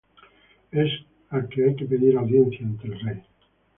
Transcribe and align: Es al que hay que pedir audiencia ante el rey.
Es 0.71 0.89
al 1.29 1.47
que 1.47 1.63
hay 1.63 1.75
que 1.75 1.85
pedir 1.85 2.17
audiencia 2.17 2.65
ante 2.65 2.87
el 2.87 2.99
rey. 3.01 3.21